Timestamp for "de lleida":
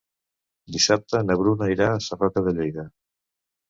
2.51-2.91